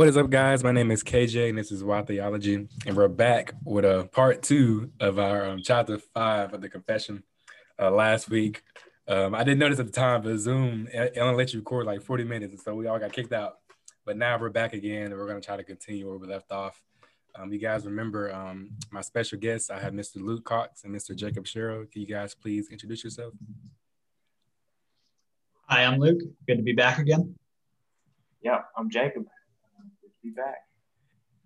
[0.00, 0.64] What is up, guys?
[0.64, 4.42] My name is KJ, and this is Wild Theology, and we're back with a part
[4.42, 7.22] two of our um, chapter five of the Confession.
[7.78, 8.62] Uh, last week,
[9.08, 12.00] um, I didn't notice at the time, but Zoom it only let you record like
[12.00, 13.58] 40 minutes, and so we all got kicked out.
[14.06, 16.50] But now we're back again, and we're going to try to continue where we left
[16.50, 16.80] off.
[17.34, 19.68] Um, you guys remember um, my special guests?
[19.68, 20.16] I have Mr.
[20.16, 21.14] Luke Cox and Mr.
[21.14, 21.84] Jacob Sherrill.
[21.92, 23.34] Can you guys please introduce yourself?
[25.66, 26.22] Hi, I'm Luke.
[26.46, 27.34] Good to be back again.
[28.40, 29.26] Yeah, I'm Jacob
[30.22, 30.66] be back.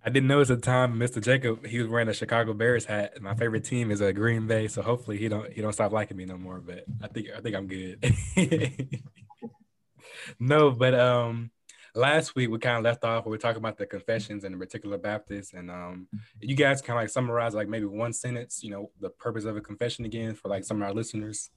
[0.07, 1.23] I didn't notice at the time, Mr.
[1.23, 3.23] Jacob, he was wearing a Chicago Bears hat.
[3.23, 6.19] My favorite team is a Green Bay, so hopefully he don't he don't stop liking
[6.19, 6.61] me no more.
[6.61, 8.05] But I think I think I'm good.
[10.39, 11.51] no, but um,
[11.95, 13.25] last week we kind of left off.
[13.25, 16.07] We were talking about the confessions and the particular Baptist, and um,
[16.39, 19.57] you guys kind of like summarize like maybe one sentence, you know, the purpose of
[19.57, 21.49] a confession again for like some of our listeners.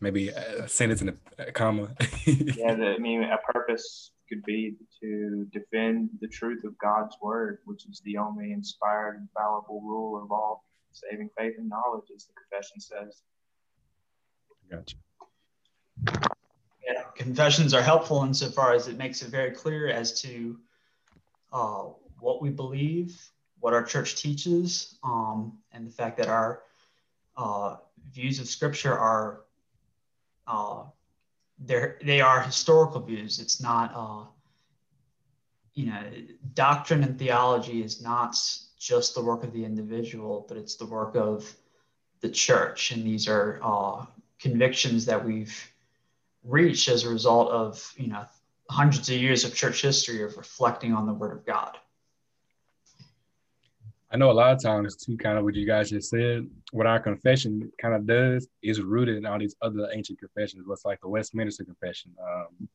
[0.00, 1.94] Maybe a sentence and a, a comma.
[2.26, 7.58] yeah, the, I mean, a purpose could be to defend the truth of God's word,
[7.64, 12.32] which is the only inspired, infallible rule of all saving faith and knowledge, as the
[12.32, 13.22] confession says.
[14.70, 14.96] Gotcha.
[16.86, 20.58] Yeah, confessions are helpful insofar as it makes it very clear as to
[21.52, 21.84] uh,
[22.20, 23.20] what we believe,
[23.60, 26.62] what our church teaches, um, and the fact that our
[27.36, 27.76] uh,
[28.12, 29.40] views of Scripture are
[30.46, 30.84] uh,
[31.58, 33.38] they're they are historical views.
[33.38, 34.26] It's not uh,
[35.74, 36.02] you know
[36.54, 38.36] doctrine and theology is not
[38.78, 41.50] just the work of the individual, but it's the work of
[42.20, 44.04] the church, and these are uh,
[44.38, 45.70] convictions that we've
[46.44, 48.24] reached as a result of you know
[48.70, 51.76] hundreds of years of church history of reflecting on the Word of God.
[54.16, 56.86] I know a lot of times too, kind of what you guys just said, what
[56.86, 60.62] our confession kind of does is rooted in all these other ancient confessions.
[60.64, 62.66] What's like the Westminster Confession, um,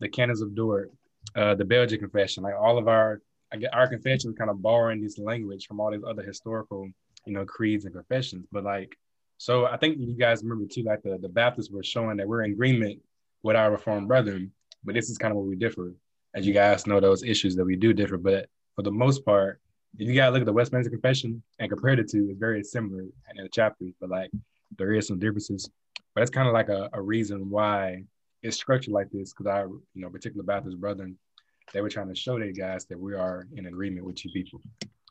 [0.00, 0.90] the Canons of Dort,
[1.36, 3.20] uh, the Belgian Confession, like all of our
[3.52, 6.90] I get our confessions kind of borrowing this language from all these other historical,
[7.26, 8.48] you know, creeds and confessions.
[8.50, 8.98] But like,
[9.38, 12.42] so I think you guys remember too, like the, the Baptists were showing that we're
[12.42, 13.00] in agreement
[13.44, 14.50] with our Reformed brethren,
[14.82, 15.94] but this is kind of where we differ.
[16.34, 19.60] As you guys know, those issues that we do differ, but for the most part,
[19.96, 23.42] you gotta look at the Westminster Confession and compare the two, it's very similar in
[23.42, 24.30] the chapters, but like
[24.78, 25.68] there is some differences.
[26.14, 28.04] But that's kind of like a, a reason why
[28.42, 31.18] it's structured like this, because I, you know, particular Baptist brethren,
[31.72, 34.60] they were trying to show their guys that we are in agreement with you people,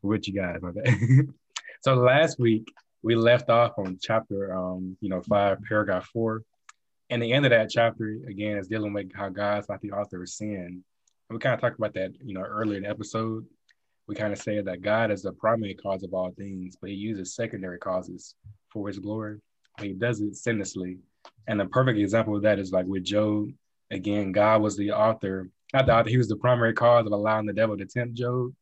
[0.04, 0.62] with you guys.
[0.62, 0.96] My bad.
[1.82, 2.68] so last week
[3.04, 6.44] we left off on chapter, um, you know, five, paragraph four,
[7.10, 10.22] and the end of that chapter again is dealing with how God's like the author
[10.22, 10.84] of sin.
[11.30, 13.46] And we kind of talked about that, you know, earlier in the episode
[14.12, 16.98] we kind of say that God is the primary cause of all things, but he
[16.98, 18.36] uses secondary causes
[18.70, 19.40] for his glory.
[19.80, 20.98] He does it sinlessly.
[21.48, 23.52] And a perfect example of that is like with Job.
[23.90, 27.46] Again, God was the author, not the author, he was the primary cause of allowing
[27.46, 28.54] the devil to tempt Job,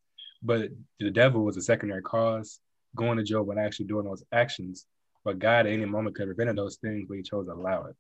[0.44, 2.59] but the devil was a secondary cause,
[2.96, 4.86] going to Job and actually doing those actions.
[5.26, 7.86] But God at any moment could have prevented those things, but he chose to allow
[7.86, 7.96] it.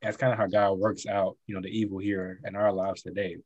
[0.00, 2.72] And that's kind of how God works out, you know, the evil here in our
[2.72, 3.36] lives today.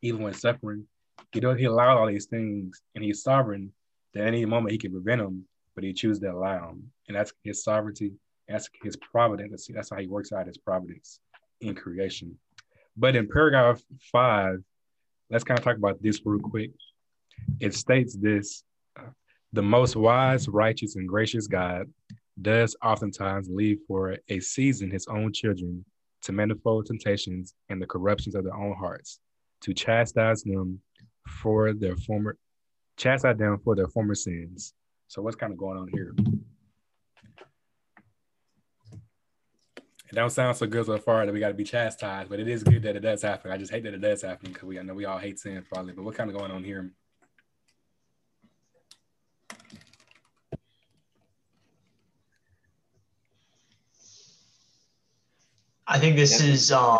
[0.00, 0.86] Even when suffering,
[1.32, 3.72] he does he allowed all these things and he's sovereign
[4.14, 5.44] that any moment he can prevent them,
[5.74, 6.90] but he chooses to allow them.
[7.08, 8.12] And that's his sovereignty.
[8.48, 9.68] That's his providence.
[9.72, 11.20] That's how he works out his providence
[11.60, 12.38] in creation.
[12.96, 14.62] But in paragraph five,
[15.30, 16.70] let's kind of talk about this real quick.
[17.60, 18.64] It states this
[19.52, 21.86] the most wise, righteous, and gracious God
[22.40, 25.84] does oftentimes leave for a season his own children
[26.22, 29.20] to manifold temptations and the corruptions of their own hearts,
[29.62, 30.80] to chastise them
[31.26, 32.36] for their former
[32.96, 34.72] chastise them for their former sins.
[35.08, 36.14] So what's kind of going on here?
[40.08, 42.48] It don't sound so good so far that we got to be chastised, but it
[42.48, 43.50] is good that it does happen.
[43.50, 45.64] I just hate that it does happen because we I know we all hate sin
[45.68, 45.92] probably.
[45.92, 46.92] But what kind of going on here?
[55.88, 56.98] I think this is uh,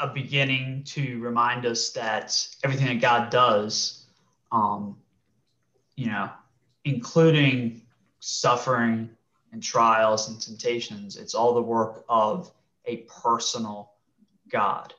[0.00, 4.06] a beginning to remind us that everything that God does,
[4.50, 4.96] um,
[5.96, 6.30] you know,
[6.84, 7.82] including
[8.20, 9.10] suffering
[9.52, 12.50] and trials and temptations, it's all the work of
[12.86, 13.92] a personal
[14.48, 14.94] God.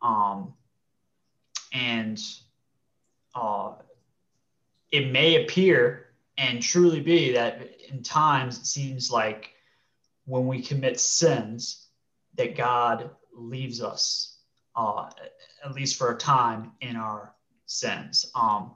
[0.00, 0.54] Um,
[1.72, 2.20] and
[3.34, 3.72] uh,
[4.90, 6.06] it may appear
[6.38, 7.60] and truly be that
[7.90, 9.50] in times it seems like
[10.24, 11.88] when we commit sins
[12.36, 14.29] that God leaves us
[14.76, 15.10] uh,
[15.64, 17.34] at least for a time, in our
[17.66, 18.72] sins, um,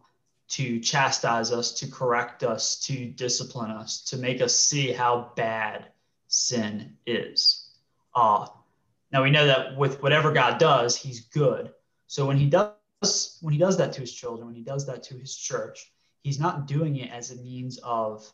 [0.49, 5.87] to chastise us, to correct us, to discipline us, to make us see how bad
[6.29, 7.71] sin is.
[8.15, 8.47] Uh,
[9.13, 11.73] Now we know that with whatever God does, He's good.
[12.07, 15.03] So when He does when He does that to His children, when He does that
[15.05, 15.93] to His church,
[16.23, 18.31] He's not doing it as a means of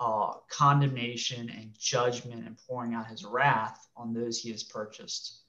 [0.00, 5.39] uh, condemnation and judgment and pouring out His wrath on those He has purchased.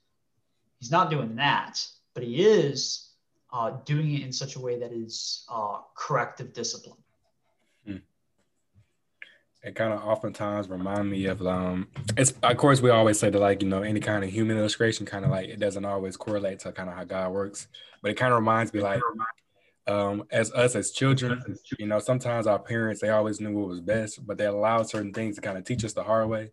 [0.82, 1.86] He's not doing that,
[2.16, 3.12] but He is
[3.54, 6.98] uh, doing it in such a way that is uh, corrective discipline.
[7.86, 7.98] Hmm.
[9.64, 11.88] It kind of oftentimes remind me of um.
[12.18, 15.06] It's of course we always say that like you know any kind of human illustration
[15.06, 17.68] kind of like it doesn't always correlate to kind of how God works,
[18.02, 19.02] but it kind of reminds me like
[19.86, 21.44] um as us as children,
[21.78, 25.14] you know sometimes our parents they always knew what was best, but they allowed certain
[25.14, 26.52] things to kind of teach us the hard way.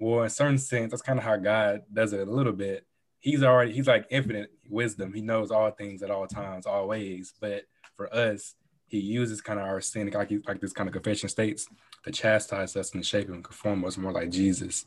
[0.00, 2.84] Well, in certain sense, that's kind of how God does it a little bit
[3.22, 5.14] he's already he's like infinite wisdom.
[5.14, 7.32] He knows all things at all times, always.
[7.40, 7.64] But
[7.96, 8.54] for us,
[8.88, 11.66] he uses kind of our sin, like like this kind of confession states,
[12.04, 14.84] to chastise us and shape and conform us more like Jesus.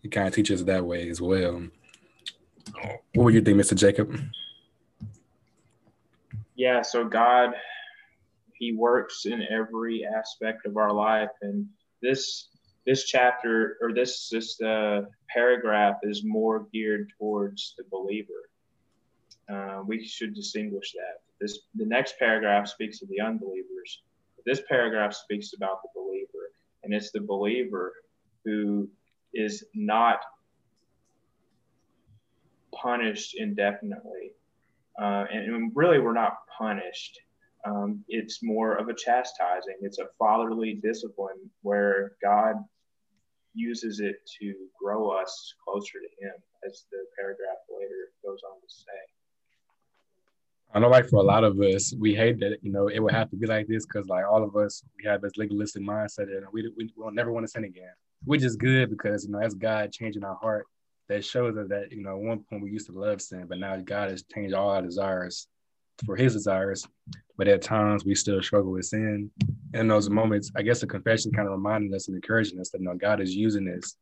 [0.00, 1.62] He kind of teaches that way as well.
[3.14, 3.74] What would you think, Mr.
[3.74, 4.16] Jacob?
[6.54, 7.54] Yeah, so God,
[8.54, 11.66] He works in every aspect of our life, and
[12.00, 12.48] this
[12.86, 18.50] this chapter or this this uh, paragraph is more geared towards the believer.
[19.52, 21.20] Uh, we should distinguish that.
[21.40, 24.02] This the next paragraph speaks of the unbelievers.
[24.44, 26.52] This paragraph speaks about the believer,
[26.82, 27.92] and it's the believer
[28.44, 28.88] who
[29.34, 30.20] is not
[32.74, 34.32] punished indefinitely.
[35.00, 37.18] Uh, and, and, really, we're not punished.
[37.64, 39.76] Um, it's more of a chastising.
[39.80, 42.56] It's a fatherly discipline where God
[43.54, 46.34] uses it to grow us closer to Him,
[46.66, 49.00] as the paragraph later goes on to say.
[50.74, 53.12] I know, like for a lot of us, we hate that you know it would
[53.12, 56.34] have to be like this because, like, all of us, we have this legalistic mindset
[56.34, 57.92] and we we will never want to sin again,
[58.24, 60.66] which is good because you know that's God changing our heart.
[61.08, 63.58] That shows us that you know at one point we used to love sin, but
[63.58, 65.46] now God has changed all our desires
[66.04, 66.86] for His desires.
[67.36, 69.30] But at times we still struggle with sin,
[69.74, 72.80] in those moments, I guess the confession kind of reminded us and encouraging us that
[72.80, 73.96] you know God is using this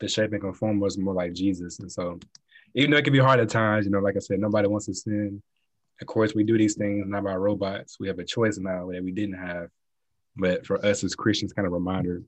[0.00, 1.78] to shape and conform us more like Jesus.
[1.80, 2.18] And so,
[2.74, 4.86] even though it can be hard at times, you know, like I said, nobody wants
[4.86, 5.42] to sin.
[6.00, 7.96] Of course, we do these things not by robots.
[7.98, 9.68] We have a choice now that we didn't have.
[10.36, 12.22] But for us as Christians, kind of reminder.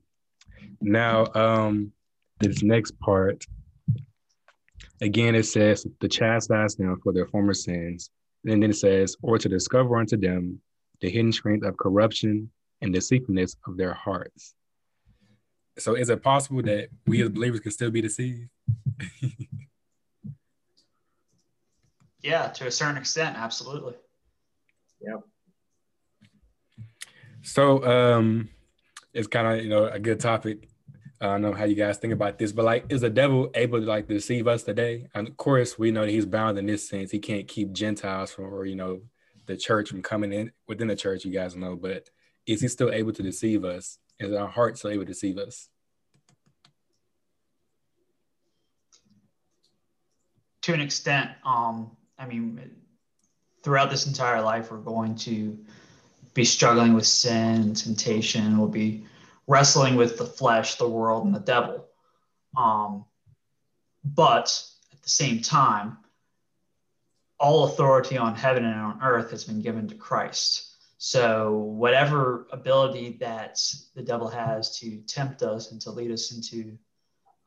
[0.81, 1.91] Now, um,
[2.39, 3.45] this next part,
[5.01, 8.09] again, it says the chastise them for their former sins.
[8.45, 10.61] And then it says, or to discover unto them
[11.01, 12.49] the hidden strength of corruption
[12.81, 14.55] and the deceitfulness of their hearts.
[15.77, 18.49] So is it possible that we as believers can still be deceived?
[22.21, 23.95] yeah, to a certain extent, absolutely.
[25.01, 25.17] Yeah.
[27.41, 28.49] So um
[29.13, 30.67] it's kind of you know a good topic.
[31.21, 33.79] I don't know how you guys think about this, but like, is the devil able
[33.79, 35.07] to like deceive us today?
[35.13, 37.11] And of course, we know that he's bound in this sense.
[37.11, 39.01] He can't keep Gentiles from, or you know,
[39.45, 41.25] the church from coming in within the church.
[41.25, 42.09] You guys know, but
[42.45, 43.97] is he still able to deceive us?
[44.17, 45.67] Is our heart still able to deceive us?
[50.63, 52.59] To an extent, um, I mean,
[53.63, 55.57] throughout this entire life, we're going to
[56.33, 58.57] be struggling with sin, temptation.
[58.57, 59.05] We'll be
[59.49, 61.87] wrestling with the flesh, the world, and the devil.
[62.55, 63.03] Um,
[64.05, 64.63] but
[64.93, 65.97] at the same time,
[67.39, 70.67] all authority on heaven and on earth has been given to Christ.
[70.99, 73.59] So, whatever ability that
[73.95, 76.77] the devil has to tempt us and to lead us into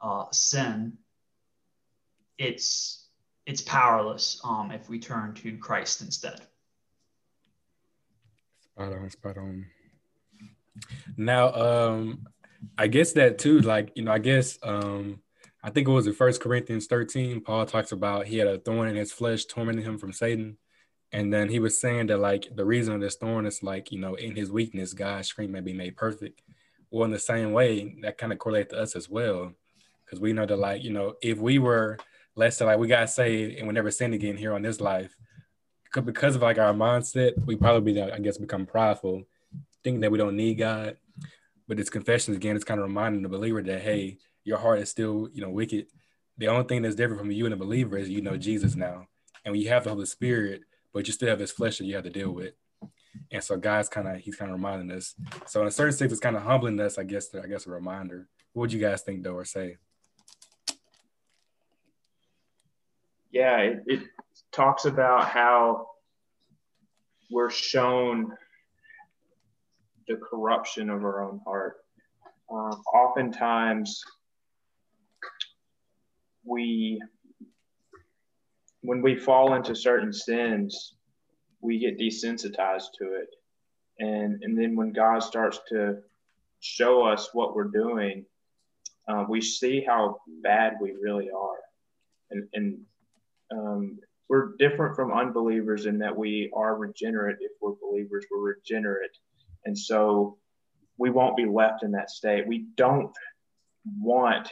[0.00, 0.94] uh, sin,
[2.37, 3.06] it's
[3.47, 6.40] it's powerless um, if we turn to Christ instead.
[8.62, 9.66] Spot on, spot on.
[11.16, 12.26] Now, um,
[12.78, 15.20] I guess that too, like you know, I guess um,
[15.62, 17.40] I think it was in First Corinthians thirteen.
[17.40, 20.58] Paul talks about he had a thorn in his flesh, tormenting him from Satan.
[21.14, 23.98] And then he was saying that like the reason of this thorn is like, you
[23.98, 26.40] know, in his weakness, God's strength may be made perfect.
[26.90, 29.52] Well, in the same way, that kind of correlates to us as well.
[30.04, 31.98] Because we know that like, you know, if we were,
[32.34, 35.14] let's say like we got saved and we never sinned again here on this life,
[35.94, 39.24] because of like our mindset, we probably be, I guess become prideful,
[39.82, 40.96] thinking that we don't need God.
[41.68, 44.90] But this confession again, it's kind of reminding the believer that hey, your heart is
[44.90, 45.86] still, you know, wicked.
[46.38, 49.06] The only thing that's different from you and a believer is you know Jesus now.
[49.44, 50.62] And you have the Holy Spirit,
[50.92, 52.54] but you still have this flesh that you have to deal with.
[53.30, 55.14] And so God's kind of he's kind of reminding us.
[55.46, 57.34] So in a certain sense, it's kind of humbling us, I guess.
[57.34, 58.28] I guess a reminder.
[58.52, 59.78] What would you guys think, though, or say?
[63.30, 64.00] Yeah, it, it
[64.52, 65.88] talks about how
[67.30, 68.32] we're shown
[70.09, 71.76] the corruption of our own heart.
[72.50, 74.02] Um, oftentimes,
[76.44, 77.00] we
[78.82, 80.94] when we fall into certain sins,
[81.61, 83.28] we get desensitized to it.
[84.00, 85.99] And, and then when God starts to
[86.61, 88.25] show us what we're doing,
[89.09, 91.61] uh, we see how bad we really are.
[92.30, 92.78] And, and
[93.52, 97.37] um, we're different from unbelievers in that we are regenerate.
[97.40, 99.11] If we're believers, we're regenerate.
[99.64, 100.38] And so
[100.99, 102.47] we won't be left in that state.
[102.47, 103.12] We don't
[104.00, 104.49] want,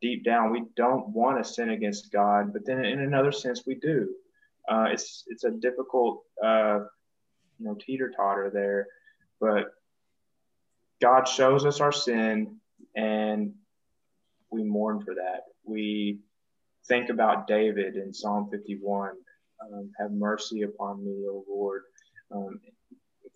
[0.00, 3.74] deep down, we don't want to sin against God, but then in another sense, we
[3.76, 4.08] do.
[4.68, 6.80] Uh, it's it's a difficult, uh,
[7.58, 8.86] you know, teeter totter there,
[9.40, 9.72] but
[11.00, 12.56] God shows us our sin,
[12.94, 13.54] and
[14.50, 15.44] we mourn for that.
[15.64, 16.20] We
[16.86, 19.10] think about David in Psalm 51.
[19.72, 21.82] Um, have mercy upon me, O Lord.
[22.32, 22.60] Um,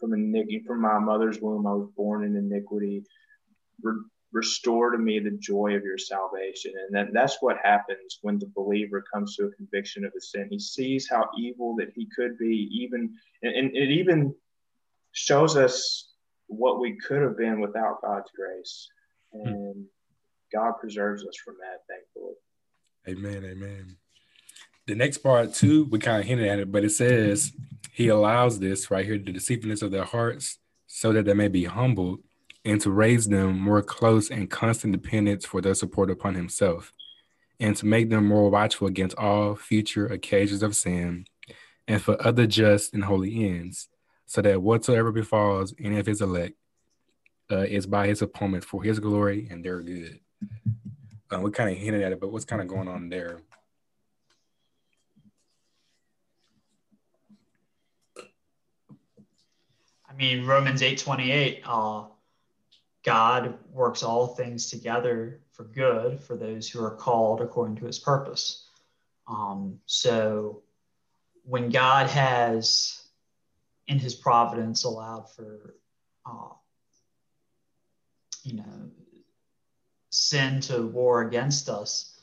[0.05, 3.05] from iniquity, from my mother's womb, I was born in iniquity.
[3.83, 6.73] Re- restore to me the joy of your salvation.
[6.77, 10.49] And that, that's what happens when the believer comes to a conviction of a sin.
[10.51, 14.35] He sees how evil that he could be, even, and, and it even
[15.13, 16.11] shows us
[16.49, 18.89] what we could have been without God's grace.
[19.33, 19.47] Hmm.
[19.47, 19.85] And
[20.53, 22.35] God preserves us from that, thankfully.
[23.09, 23.51] Amen.
[23.51, 23.97] Amen.
[24.87, 27.53] The next part, too, we kind of hinted at it, but it says,
[27.95, 30.59] He allows this right here, the deceitfulness of their hearts,
[30.89, 32.25] so that they may be humbled
[32.65, 36.93] and to raise them more close and constant dependence for their support upon Himself,
[37.61, 41.27] and to make them more watchful against all future occasions of sin
[41.87, 43.89] and for other just and holy ends,
[44.27, 46.57] so that whatsoever befalls any of His elect
[47.49, 50.19] uh, is by His appointment for His glory and their good.
[51.33, 53.43] Uh, we kind of hinted at it, but what's kind of going on there?
[60.15, 62.07] I mean, Romans 8:28, uh,
[63.03, 67.99] God works all things together for good for those who are called according to his
[67.99, 68.69] purpose.
[69.27, 70.63] Um, so
[71.43, 73.03] when God has,
[73.89, 75.75] in his providence, allowed for,
[76.25, 76.51] uh,
[78.45, 78.91] you know,
[80.11, 82.21] sin to war against us,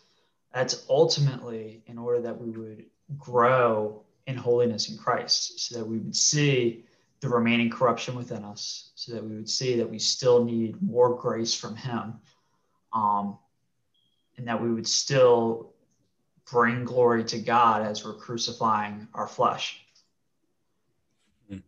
[0.54, 2.86] that's ultimately in order that we would
[3.18, 6.86] grow in holiness in Christ, so that we would see
[7.22, 11.16] the remaining corruption within us, so that we would see that we still need more
[11.16, 12.16] grace from Him,
[12.94, 13.38] um,
[14.38, 15.74] and that we would still
[16.52, 19.80] bring glory to God as we're crucifying our flesh.
[21.48, 21.60] Hmm.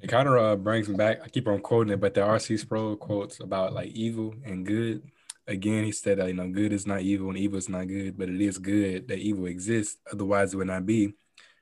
[0.00, 1.20] It kind of uh, brings me back.
[1.22, 2.56] I keep on quoting it, but the R.C.
[2.56, 5.02] Sproul quotes about like evil and good.
[5.48, 8.16] Again, he said that you know good is not evil and evil is not good,
[8.16, 9.98] but it is good that evil exists.
[10.12, 11.14] Otherwise, it would not be.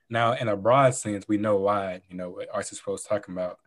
[0.09, 2.77] Now, in a broad sense, we know why, you know, what R.C.
[2.87, 3.59] is talking about,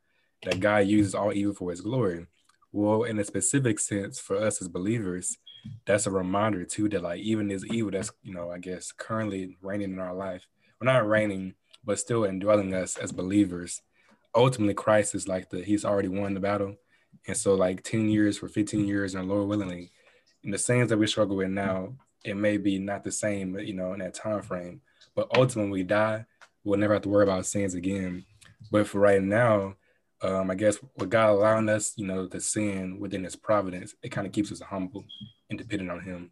[0.45, 2.27] that God uses all evil for his glory.
[2.73, 5.37] Well, in a specific sense, for us as believers,
[5.87, 9.57] that's a reminder too that like even this evil that's, you know, I guess currently
[9.63, 10.47] reigning in our life,
[10.81, 11.55] we're not reigning,
[11.85, 13.83] but still indwelling us as believers.
[14.35, 16.77] Ultimately, Christ is like the he's already won the battle.
[17.27, 19.91] And so like 10 years for 15 years and Lord willingly,
[20.45, 23.75] in the sins that we struggle with now, it may be not the same, you
[23.75, 24.83] know, in that time frame
[25.19, 26.25] but ultimately, we die,
[26.63, 28.25] we'll never have to worry about sins again.
[28.71, 29.75] But for right now,
[30.23, 34.11] um, I guess with God allowing us, you know, to sin within His providence, it
[34.11, 35.05] kind of keeps us humble
[35.51, 36.31] and dependent on Him.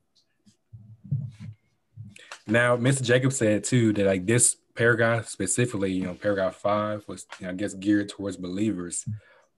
[2.46, 3.02] Now, Mr.
[3.02, 7.54] Jacob said too that like this paragraph specifically, you know, paragraph five was, you know,
[7.54, 9.04] I guess geared towards believers.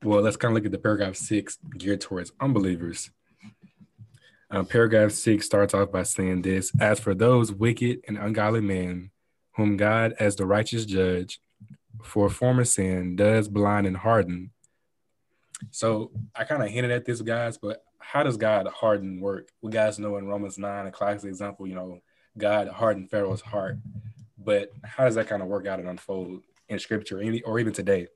[0.03, 3.11] Well, let's kind of look at the paragraph six geared towards unbelievers.
[4.51, 9.11] Um, paragraph six starts off by saying this: As for those wicked and ungodly men
[9.59, 11.41] whom God, as the righteous judge,
[12.03, 14.53] for former sin does blind and harden.
[15.73, 19.49] So I kind of hinted at this, guys, but how does God harden work?
[19.61, 21.99] We guys know in Romans 9, a classic example, you know,
[22.39, 23.79] God hardened Pharaoh's heart.
[24.39, 28.07] But how does that kind of work out and unfold in scripture or even today?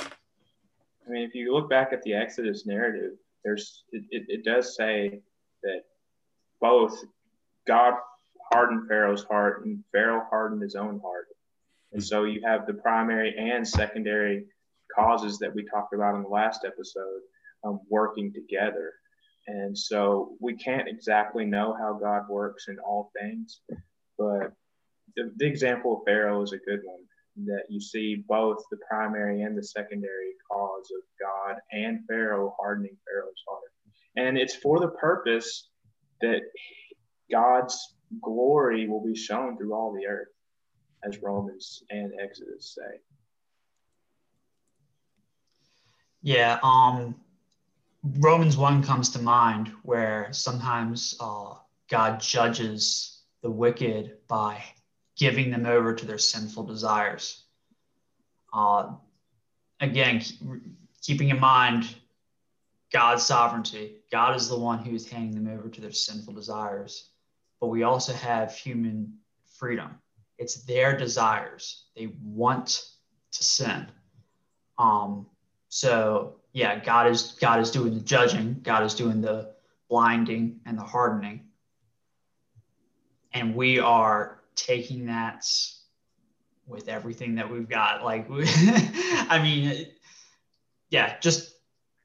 [0.00, 4.74] I mean, if you look back at the Exodus narrative, there's it, it, it does
[4.74, 5.20] say
[5.62, 5.82] that
[6.58, 7.04] both
[7.66, 7.94] God
[8.52, 11.26] hardened Pharaoh's heart, and Pharaoh hardened his own heart.
[11.92, 14.44] And so you have the primary and secondary
[14.94, 17.20] causes that we talked about in the last episode
[17.64, 18.92] um, working together.
[19.46, 23.60] And so we can't exactly know how God works in all things,
[24.18, 24.52] but
[25.16, 27.00] the, the example of Pharaoh is a good one
[27.46, 32.96] that you see both the primary and the secondary cause of God and Pharaoh hardening
[33.06, 33.72] Pharaoh's heart.
[34.16, 35.68] And it's for the purpose
[36.20, 36.40] that
[37.30, 40.28] God's glory will be shown through all the earth,
[41.04, 43.00] as Romans and Exodus say.
[46.22, 47.14] Yeah, um,
[48.02, 51.54] Romans 1 comes to mind where sometimes uh,
[51.88, 54.62] God judges the wicked by
[55.16, 57.44] giving them over to their sinful desires.
[58.52, 58.92] Uh,
[59.80, 60.22] again,
[61.02, 61.94] keeping in mind
[62.92, 67.07] God's sovereignty, God is the one who is handing them over to their sinful desires.
[67.60, 69.14] But we also have human
[69.58, 69.98] freedom.
[70.38, 71.86] It's their desires.
[71.96, 72.84] They want
[73.32, 73.86] to sin.
[74.78, 75.26] Um,
[75.68, 78.60] so yeah, God is God is doing the judging.
[78.62, 79.52] God is doing the
[79.88, 81.44] blinding and the hardening.
[83.32, 85.44] And we are taking that
[86.66, 88.04] with everything that we've got.
[88.04, 89.86] Like, I mean,
[90.90, 91.54] yeah, just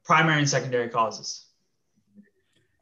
[0.03, 1.42] primary and secondary causes.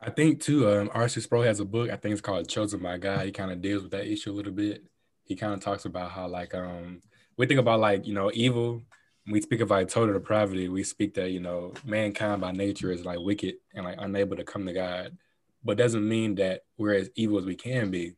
[0.02, 1.22] I think too, um, R.C.
[1.22, 1.92] Sproul has a book.
[1.92, 4.34] I think it's called "Chosen by God." He kind of deals with that issue a
[4.34, 4.84] little bit.
[5.26, 7.02] He kind of talks about how, like, um,
[7.38, 8.82] we think about like you know evil.
[9.28, 10.70] we speak of like total depravity.
[10.70, 14.44] We speak that you know mankind by nature is like wicked and like unable to
[14.44, 15.18] come to God,
[15.64, 18.16] but doesn't mean that we're as evil as we can be.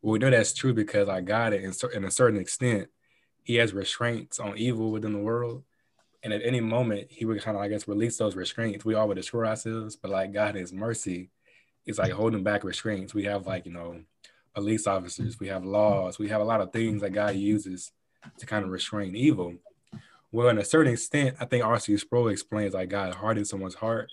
[0.00, 2.88] Well, we know that's true because like God, in, in a certain extent,
[3.44, 5.64] He has restraints on evil within the world
[6.22, 8.84] and at any moment he would kind of I guess release those restraints.
[8.84, 11.30] We all would destroy ourselves, but like God His mercy
[11.86, 13.14] is like holding back restraints.
[13.14, 14.00] We have like you know
[14.54, 17.92] police officers, we have laws, we have a lot of things that God uses
[18.38, 19.54] to kind of restrain evil.
[20.30, 21.96] Well, in a certain extent, I think R.C.
[21.96, 24.10] Sproul explains like God hardening someone's heart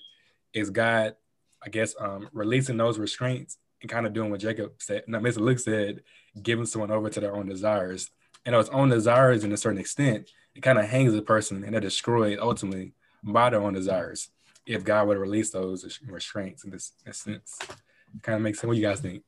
[0.53, 1.15] is God,
[1.63, 5.39] I guess, um, releasing those restraints and kind of doing what Jacob said, no, Mr.
[5.39, 6.01] Luke said,
[6.41, 8.09] giving someone over to their own desires.
[8.45, 11.74] And those own desires, in a certain extent, it kind of hangs a person and
[11.74, 14.29] they're destroyed ultimately by their own desires
[14.65, 17.59] if God would release those restraints in this, sense.
[17.61, 18.68] It kind of makes sense.
[18.68, 19.24] What you guys think?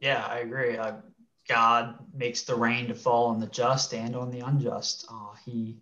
[0.00, 0.76] Yeah, I agree.
[0.76, 0.92] Uh,
[1.48, 5.06] God makes the rain to fall on the just and on the unjust.
[5.10, 5.76] Uh, he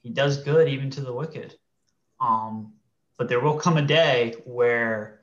[0.00, 1.54] he does good even to the wicked.
[2.20, 2.72] Um,
[3.18, 5.22] but there will come a day where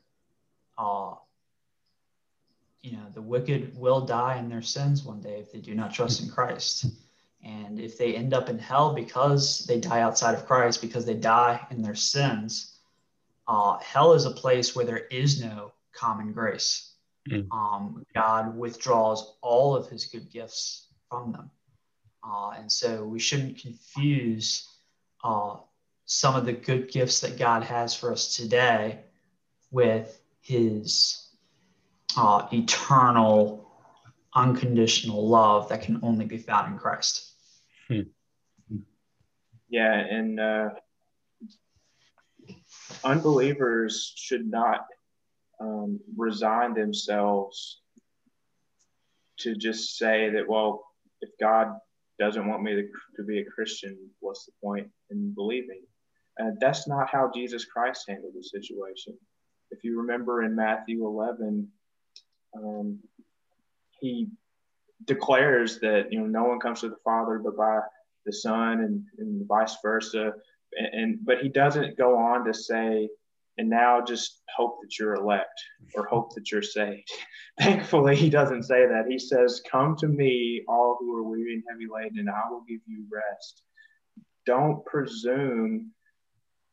[0.78, 1.16] uh,
[2.82, 5.94] you know, the wicked will die in their sins one day if they do not
[5.94, 6.86] trust in Christ.
[7.44, 11.14] And if they end up in hell because they die outside of Christ, because they
[11.14, 12.78] die in their sins,
[13.48, 16.94] uh, hell is a place where there is no common grace.
[17.30, 17.48] Mm.
[17.52, 21.50] Um, God withdraws all of his good gifts from them.
[22.24, 24.68] Uh, and so we shouldn't confuse
[25.24, 25.56] uh,
[26.06, 29.00] some of the good gifts that God has for us today
[29.72, 31.19] with his
[32.18, 33.68] uh, eternal,
[34.36, 37.34] unconditional love that can only be found in Christ.
[37.88, 38.02] Hmm.
[39.70, 40.70] Yeah, and uh,
[43.04, 44.86] unbelievers should not
[45.60, 47.82] um, resign themselves
[49.40, 50.84] to just say that, well,
[51.22, 51.78] if God
[52.20, 55.82] doesn't want me to, to be a Christian, what's the point in believing?
[56.40, 59.18] Uh, that's not how Jesus Christ handled the situation.
[59.72, 61.68] If you remember in Matthew 11,
[62.56, 63.00] um,
[64.00, 64.30] he
[65.06, 67.80] declares that you know no one comes to the Father but by
[68.26, 70.34] the Son, and, and vice versa.
[70.78, 73.10] And, and but he doesn't go on to say,
[73.58, 75.60] and now just hope that you're elect
[75.96, 77.10] or hope that you're saved.
[77.60, 79.06] Thankfully, he doesn't say that.
[79.10, 82.64] He says, "Come to me, all who are weary and heavy laden, and I will
[82.68, 83.64] give you rest."
[84.46, 85.92] Don't presume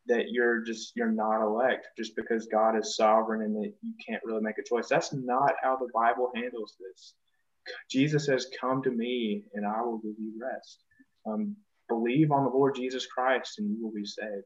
[0.09, 4.23] that you're just you're not elect just because God is sovereign and that you can't
[4.25, 4.89] really make a choice.
[4.89, 7.15] That's not how the Bible handles this.
[7.91, 10.85] Jesus says, "Come to me, and I will give you rest."
[11.27, 11.57] Um,
[11.89, 14.45] believe on the Lord Jesus Christ, and you will be saved.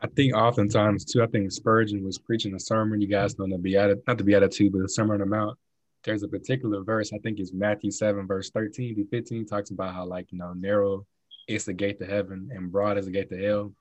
[0.00, 1.22] I think oftentimes too.
[1.22, 3.00] I think Spurgeon was preaching a sermon.
[3.00, 5.58] You guys know the beatitude, not the beatitude, but the Sermon on the Mount.
[6.02, 7.12] There's a particular verse.
[7.14, 10.52] I think it's Matthew seven, verse thirteen to fifteen, talks about how like you know
[10.52, 11.06] narrow
[11.46, 13.72] it's the gate to heaven and broad is the gate to hell.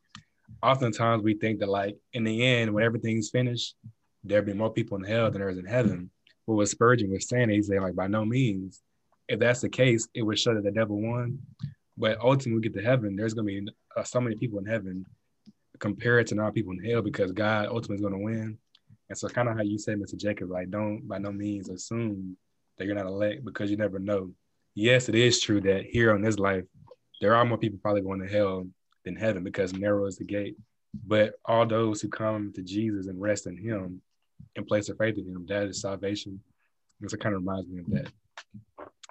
[0.61, 3.75] Oftentimes we think that like in the end, when everything's finished,
[4.23, 6.09] there'll be more people in hell than there is in heaven.
[6.47, 8.81] But what Spurgeon was saying, he's saying like by no means,
[9.27, 11.39] if that's the case, it would show that the devil won.
[11.97, 15.05] But ultimately, we get to heaven, there's gonna be uh, so many people in heaven
[15.79, 18.57] compared to not people in hell because God ultimately is gonna win.
[19.09, 20.17] And so, kind of how you said, Mr.
[20.17, 22.35] Jacob, like don't by no means assume
[22.77, 24.31] that you're not elect because you never know.
[24.75, 26.63] Yes, it is true that here on this life,
[27.21, 28.67] there are more people probably going to hell
[29.05, 30.55] than heaven because narrow is the gate.
[31.05, 34.01] But all those who come to Jesus and rest in Him
[34.55, 36.39] and place their faith in Him, that is salvation.
[37.01, 38.11] And so it kind of reminds me of that.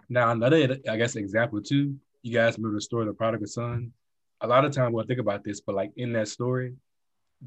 [0.08, 3.92] Now, another, I guess, example too, you guys remember the story of the prodigal son?
[4.40, 6.74] A lot of times we'll think about this, but like in that story,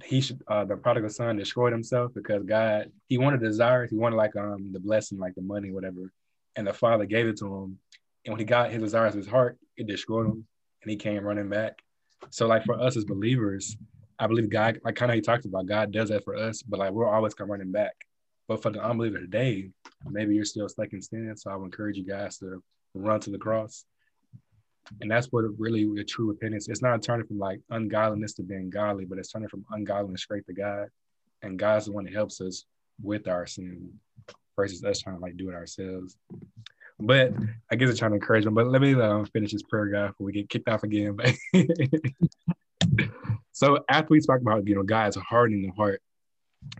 [0.03, 4.17] he should uh, the prodigal son destroyed himself because God he wanted desires, he wanted
[4.17, 6.11] like um the blessing, like the money, whatever,
[6.55, 7.79] and the father gave it to him.
[8.25, 10.45] And when he got his desires of his heart, it destroyed him
[10.81, 11.81] and he came running back.
[12.31, 13.77] So like for us as believers,
[14.17, 16.79] I believe God, like kind of he talked about, God does that for us, but
[16.79, 17.93] like we're always come running back.
[18.47, 19.69] But for the unbeliever today,
[20.05, 21.35] maybe you're still stuck in sin.
[21.35, 23.85] So I would encourage you guys to run to the cross.
[25.01, 26.67] And that's what really the true repentance.
[26.69, 30.45] It's not turning from like ungodliness to being godly, but it's turning from ungodliness straight
[30.45, 30.89] to God.
[31.41, 32.65] And God's the one that helps us
[33.01, 33.91] with our sin
[34.55, 36.17] versus us trying to like do it ourselves.
[36.99, 37.33] But
[37.71, 38.53] I guess I'm trying to encourage them.
[38.53, 41.17] But let me uh, finish this prayer, guy, before we get kicked off again.
[43.51, 46.01] so after we talk about you know God's hardening the heart,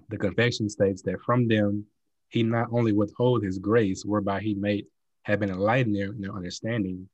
[0.10, 1.86] the confession states that from them
[2.30, 4.86] he not only withhold his grace, whereby he made
[5.24, 7.10] have been enlightened their understanding,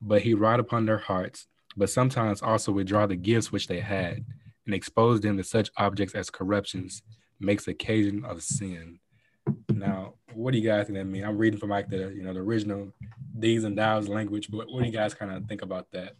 [0.00, 4.24] but he wrought upon their hearts, but sometimes also withdraw the gifts which they had,
[4.66, 7.02] and expose them to such objects as corruptions,
[7.38, 8.98] makes occasion of sin.
[9.68, 11.24] Now, what do you guys think that mean?
[11.24, 12.92] I'm reading from like the you know the original
[13.38, 16.14] Dees and Dows language, but what do you guys kind of think about that?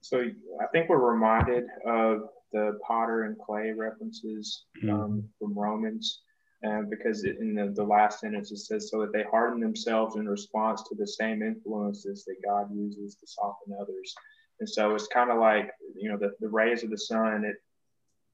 [0.00, 0.20] So
[0.60, 4.90] I think we're reminded of the potter and clay references mm-hmm.
[4.90, 6.20] um, from Romans,
[6.66, 10.28] uh, because in the, the last sentence it says, so that they harden themselves in
[10.28, 14.14] response to the same influences that God uses to soften others.
[14.60, 17.56] And so it's kind of like, you know, the, the rays of the sun, it,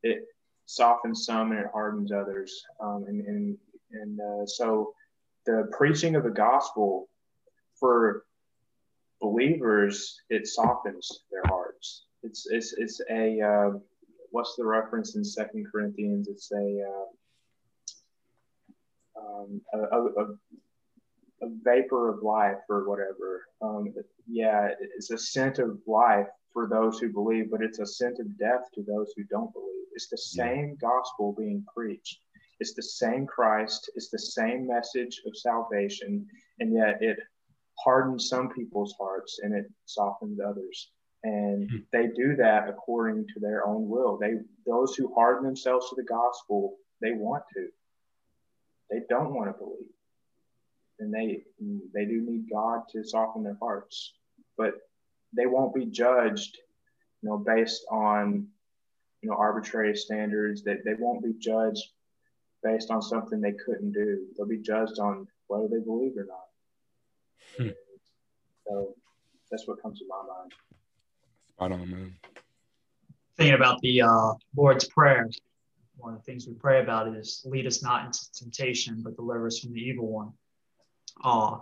[0.03, 0.25] it
[0.66, 2.64] softens some and it hardens others.
[2.81, 3.59] Um, and and,
[3.93, 4.95] and uh, so
[5.47, 7.09] the preaching of the gospel
[7.79, 8.25] for
[9.21, 12.05] believers, it softens their hearts.
[12.23, 13.79] It's it's it's a uh,
[14.31, 16.29] what's the reference in Second Corinthians?
[16.29, 17.07] It's a uh,
[19.40, 20.24] um, a, a,
[21.42, 23.46] a, vapor of life or whatever.
[23.62, 23.94] Um,
[24.26, 28.38] yeah, it's a scent of life for those who believe, but it's a scent of
[28.38, 29.87] death to those who don't believe.
[29.94, 30.88] It's the same yeah.
[30.88, 32.18] gospel being preached.
[32.61, 33.90] It's the same Christ.
[33.96, 36.26] It's the same message of salvation,
[36.59, 37.18] and yet it
[37.83, 40.90] hardens some people's hearts and it softens others.
[41.22, 41.79] And mm-hmm.
[41.92, 44.18] they do that according to their own will.
[44.18, 44.35] They
[44.66, 47.68] those who harden themselves to the gospel, they want to.
[48.90, 49.87] They don't want to believe.
[50.98, 51.42] And they
[51.94, 54.12] they do need God to soften their hearts.
[54.59, 54.74] But
[55.35, 56.59] they won't be judged,
[57.22, 58.48] you know, based on
[59.22, 60.62] you know arbitrary standards.
[60.64, 61.88] That they, they won't be judged
[62.62, 64.26] based on something they couldn't do.
[64.37, 67.57] They'll be judged on whether they believe or not.
[67.57, 67.70] Hmm.
[68.66, 68.94] So
[69.50, 70.53] that's what comes to my mind.
[71.48, 72.14] Spot on, man.
[73.37, 75.29] Thinking about the uh, Lord's Prayer,
[76.01, 79.47] one of the things we pray about is lead us not into temptation, but deliver
[79.47, 80.33] us from the evil one.
[81.23, 81.59] Uh,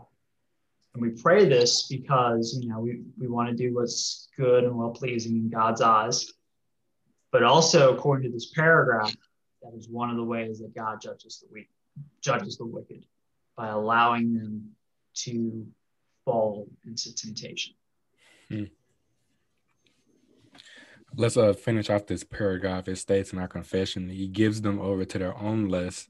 [0.94, 4.76] and we pray this because, you know, we, we want to do what's good and
[4.76, 6.32] well pleasing in God's eyes.
[7.30, 9.14] But also, according to this paragraph,
[9.62, 11.68] that is one of the ways that God judges the weak,
[12.22, 13.04] judges the wicked
[13.56, 14.70] by allowing them
[15.14, 15.66] to
[16.24, 17.74] fall into temptation.
[18.48, 18.64] Hmm.
[21.18, 22.86] Let's uh, finish off this paragraph.
[22.86, 26.08] It states in our confession, He gives them over to their own lust,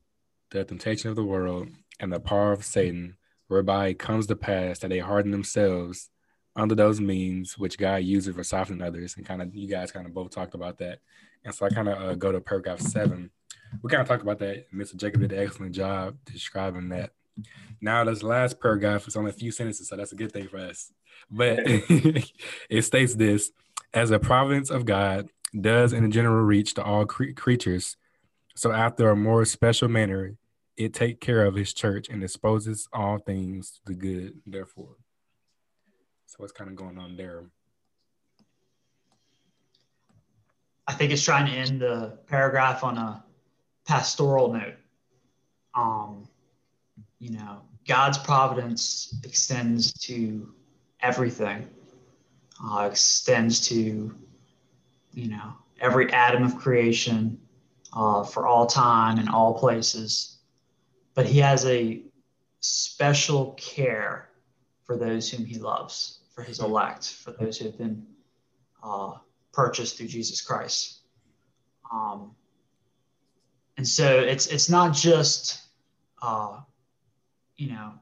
[0.51, 1.69] the temptation of the world,
[1.99, 3.17] and the power of Satan,
[3.47, 6.11] whereby it comes to pass that they harden themselves
[6.55, 9.17] under those means which God uses for softening others.
[9.17, 10.99] And kind of, you guys kind of both talked about that.
[11.43, 13.31] And so I kind of uh, go to paragraph seven.
[13.83, 14.71] We kind of talked about that.
[14.75, 14.95] Mr.
[14.95, 17.13] Jacob did an excellent job describing that.
[17.81, 20.59] Now, this last paragraph is only a few sentences, so that's a good thing for
[20.59, 20.93] us.
[21.31, 23.53] But it states this
[23.95, 27.97] as a providence of God does in a general reach to all cre- creatures.
[28.55, 30.37] So, after a more special manner,
[30.77, 34.97] it take care of his church and disposes all things to the good, therefore.
[36.27, 37.45] So, what's kind of going on there?
[40.87, 43.23] I think it's trying to end the paragraph on a
[43.87, 44.77] pastoral note.
[45.75, 46.29] Um,
[47.19, 50.53] you know, God's providence extends to
[51.01, 51.69] everything,
[52.65, 54.15] uh, extends to,
[55.13, 57.39] you know, every atom of creation
[57.93, 60.39] uh, for all time and all places.
[61.15, 62.03] But He has a
[62.61, 64.29] special care
[64.85, 68.07] for those whom He loves, for His elect, for those who have been
[68.83, 69.15] uh,
[69.53, 71.01] purchased through Jesus Christ.
[71.93, 72.35] Um,
[73.77, 75.61] and so it's it's not just
[76.21, 76.61] uh,
[77.57, 77.93] you know,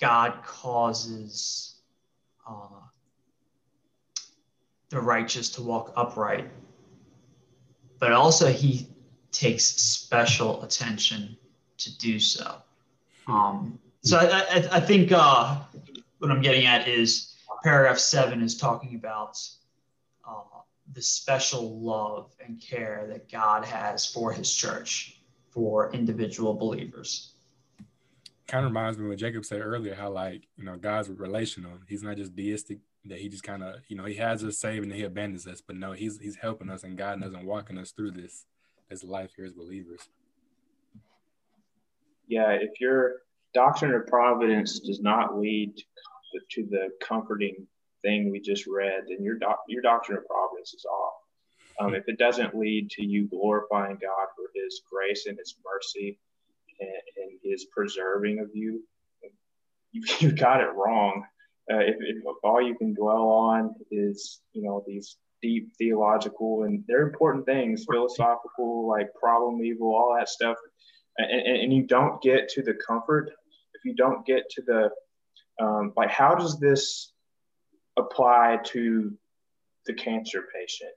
[0.00, 1.76] God causes
[2.48, 2.80] uh,
[4.90, 6.48] the righteous to walk upright,
[7.98, 8.88] but also He
[9.32, 11.36] takes special attention
[11.78, 12.56] to do so.
[13.26, 15.58] Um, so I, I, I think uh,
[16.18, 19.38] what I'm getting at is paragraph seven is talking about
[20.26, 20.60] uh,
[20.92, 25.20] the special love and care that God has for His church,
[25.50, 27.32] for individual believers.
[28.46, 31.72] kind of reminds me what Jacob said earlier, how like, you know, God's relational.
[31.88, 34.84] He's not just deistic that he just kind of, you know, he has us saved
[34.84, 37.78] and he abandons us, but no, he's he's helping us and guiding us and walking
[37.78, 38.44] us through this
[38.88, 40.00] this life here as believers.
[42.28, 43.16] Yeah, if your
[43.54, 45.76] doctrine of providence does not lead
[46.50, 47.66] to, the comforting
[48.02, 51.14] thing we just read, then your doc, your doctrine of providence is off.
[51.80, 56.18] Um, if it doesn't lead to you glorifying God for His grace and His mercy
[56.80, 58.82] and, and His preserving of you,
[59.92, 61.24] you, you got it wrong.
[61.72, 66.84] Uh, if, if, all you can dwell on is you know these deep theological and
[66.86, 70.56] they're important things, philosophical like problem evil, all that stuff,
[71.18, 73.30] and, and, and you don't get to the comfort,
[73.74, 74.90] if you don't get to the
[75.60, 77.12] um, like, how does this
[77.98, 79.12] apply to
[79.86, 80.92] the cancer patient?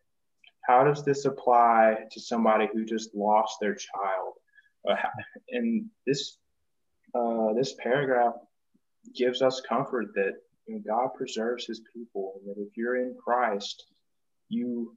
[0.67, 4.33] How does this apply to somebody who just lost their child?
[4.89, 4.95] Uh,
[5.49, 6.37] and this
[7.15, 8.33] uh, this paragraph
[9.15, 10.33] gives us comfort that
[10.69, 13.85] you know, God preserves His people, and that if you're in Christ,
[14.49, 14.95] you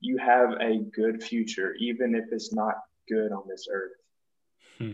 [0.00, 2.74] you have a good future, even if it's not
[3.08, 3.92] good on this earth.
[4.78, 4.92] Hmm.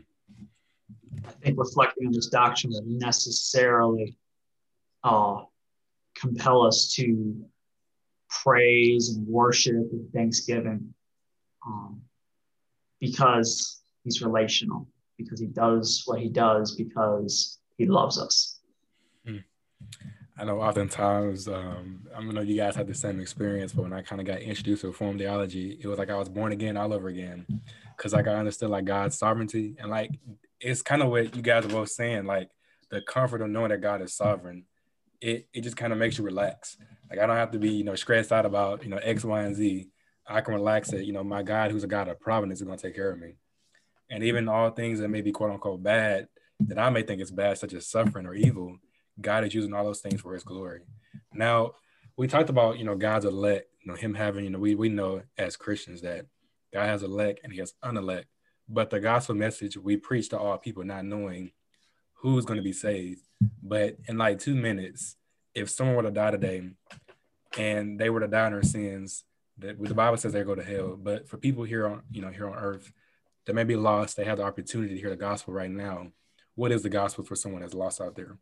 [1.26, 4.16] I think reflecting on this doctrine would necessarily
[5.04, 5.42] uh,
[6.14, 7.44] compel us to
[8.30, 10.94] praise and worship and thanksgiving
[11.66, 12.00] um,
[13.00, 14.88] because he's relational,
[15.18, 18.51] because he does what he does because he loves us.
[20.38, 24.02] I know oftentimes, um, I know you guys had the same experience, but when I
[24.02, 26.92] kind of got introduced to reform theology, it was like I was born again all
[26.92, 27.46] over again.
[27.96, 30.10] Cause like I understood like God's sovereignty and like
[30.58, 32.48] it's kind of what you guys are both saying, like
[32.90, 34.64] the comfort of knowing that God is sovereign.
[35.20, 36.76] It it just kind of makes you relax.
[37.08, 39.42] Like I don't have to be, you know, stressed out about, you know, X, Y,
[39.42, 39.88] and Z.
[40.26, 42.78] I can relax that, you know, my God who's a God of providence is gonna
[42.78, 43.34] take care of me.
[44.10, 46.26] And even all things that may be quote unquote bad
[46.60, 48.78] that I may think is bad, such as suffering or evil,
[49.20, 50.80] God is using all those things for his glory.
[51.32, 51.72] Now,
[52.16, 54.88] we talked about, you know, God's elect, you know, him having, you know, we, we
[54.88, 56.26] know as Christians that
[56.72, 58.26] God has elect and he has unelect.
[58.68, 61.52] But the gospel message we preach to all people, not knowing
[62.14, 63.22] who's going to be saved.
[63.62, 65.16] But in like two minutes,
[65.54, 66.70] if someone were to die today
[67.58, 69.24] and they were to die in their sins,
[69.58, 70.96] that the Bible says they go to hell.
[70.96, 72.92] But for people here on, you know, here on earth
[73.46, 76.08] that may be lost, they have the opportunity to hear the gospel right now.
[76.54, 78.38] What is the gospel for someone that's lost out there?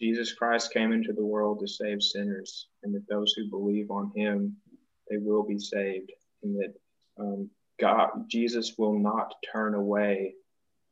[0.00, 4.12] Jesus Christ came into the world to save sinners, and that those who believe on
[4.14, 4.56] him,
[5.10, 6.74] they will be saved, and that
[7.18, 10.34] um, God, Jesus will not turn away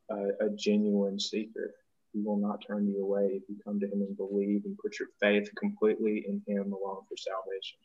[0.09, 1.73] a, a genuine seeker.
[2.13, 4.99] He will not turn you away if you come to him and believe and put
[4.99, 7.79] your faith completely in him alone for salvation.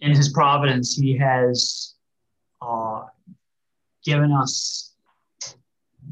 [0.00, 1.94] In his providence, he has
[2.62, 3.02] uh,
[4.04, 4.87] given us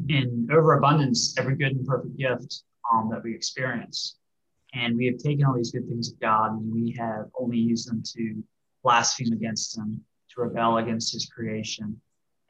[0.08, 4.16] in overabundance every good and perfect gift um, that we experience.
[4.74, 7.88] And we have taken all these good things of God and we have only used
[7.88, 8.42] them to
[8.82, 10.00] blaspheme against Him,
[10.34, 12.00] to rebel against His creation,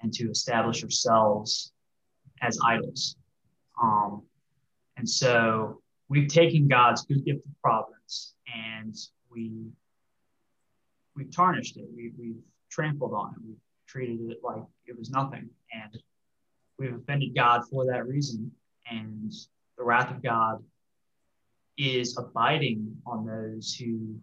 [0.02, 1.72] and to establish ourselves
[2.42, 3.16] as idols.
[3.80, 4.22] Um,
[4.96, 8.94] and so we've taken God's good gift of providence and
[9.30, 9.66] we
[11.16, 11.86] we've tarnished it.
[11.94, 13.38] We, we've trampled on it.
[13.46, 15.48] We've treated it like it was nothing.
[15.72, 16.02] And
[16.78, 18.52] we've offended God for that reason.
[18.90, 19.32] And
[19.76, 20.62] the wrath of God
[21.76, 24.16] is abiding on those who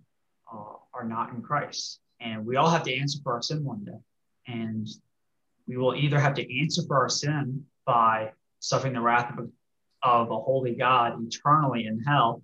[0.51, 1.99] uh, are not in Christ.
[2.19, 3.99] And we all have to answer for our sin one day.
[4.47, 4.87] And
[5.67, 10.07] we will either have to answer for our sin by suffering the wrath of a,
[10.07, 12.41] of a holy God eternally in hell,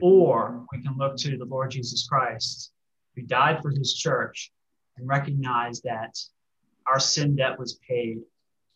[0.00, 2.72] or we can look to the Lord Jesus Christ,
[3.14, 4.52] who died for his church,
[4.96, 6.16] and recognize that
[6.86, 8.18] our sin debt was paid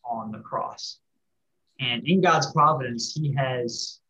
[0.09, 0.99] on the cross.
[1.81, 4.01] And in God's providence, He has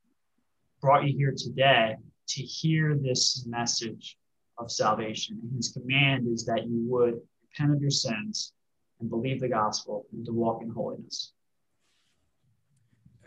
[0.80, 1.96] brought you here today
[2.28, 4.16] to hear this message
[4.58, 5.38] of salvation.
[5.42, 8.52] And His command is that you would repent of your sins
[9.00, 11.32] and believe the gospel and to walk in holiness.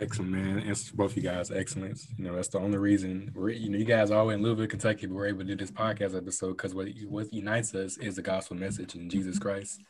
[0.01, 0.60] Excellent, man.
[0.60, 1.51] Answer both you guys.
[1.51, 2.08] Excellence.
[2.17, 5.08] You know, that's the only reason we're, you know, you guys all in Louisville, Kentucky,
[5.08, 8.21] but we're able to do this podcast episode because what, what unites us is the
[8.21, 9.82] gospel message in Jesus Christ.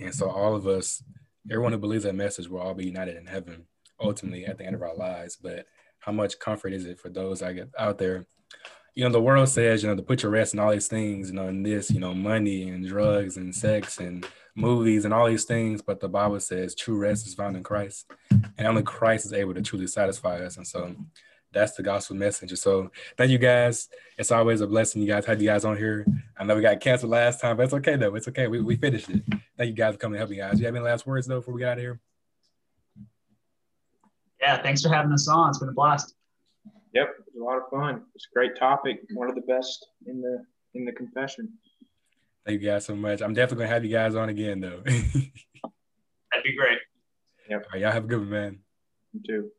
[0.00, 1.04] And so all of us
[1.50, 3.66] everyone who believes that message will all be united in heaven
[4.00, 5.36] ultimately at the end of our lives.
[5.36, 5.66] But
[6.00, 8.26] how much comfort is it for those I get out there?
[8.94, 11.28] You know, the world says, you know, to put your rest in all these things,
[11.28, 15.26] you know, in this, you know, money and drugs and sex and movies and all
[15.26, 15.82] these things.
[15.82, 18.10] But the Bible says true rest is found in Christ.
[18.30, 20.56] And only Christ is able to truly satisfy us.
[20.56, 20.94] And so
[21.54, 22.56] that's the gospel message.
[22.58, 23.88] So thank you guys.
[24.18, 25.02] It's always a blessing.
[25.02, 26.06] You guys had you guys on here.
[26.36, 28.14] I know we got canceled last time, but it's okay though.
[28.14, 28.48] It's okay.
[28.48, 29.22] We, we finished it.
[29.56, 30.54] Thank you guys for coming to help me guys.
[30.54, 32.00] Do you have any last words though before we get out of here?
[34.40, 35.50] Yeah, thanks for having us on.
[35.50, 36.14] It's been a blast.
[36.92, 38.02] Yep, it was a lot of fun.
[38.14, 39.00] It's a great topic.
[39.14, 41.52] One of the best in the in the confession.
[42.44, 43.22] Thank you guys so much.
[43.22, 44.82] I'm definitely gonna have you guys on again though.
[44.84, 46.78] That'd be great.
[47.48, 47.64] Yep.
[47.64, 48.58] All right, y'all have a good one, man.
[49.12, 49.50] You too.